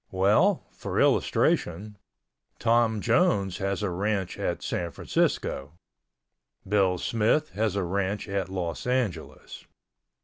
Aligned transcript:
Well, 0.09 0.65
for 0.71 0.99
illustration, 0.99 1.95
Tom 2.57 3.01
Jones 3.01 3.59
has 3.59 3.83
a 3.83 3.91
ranch 3.91 4.39
at 4.39 4.63
San 4.63 4.89
Francisco—Bill 4.89 6.97
Smith 6.97 7.49
has 7.51 7.75
a 7.75 7.83
ranch 7.83 8.27
at 8.27 8.49
Los 8.49 8.87
Angeles. 8.87 9.65